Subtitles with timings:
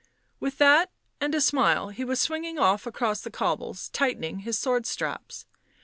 [0.39, 4.87] With that and a smile he was swinging off across the cobbles, tightening his sword
[4.87, 5.45] straps.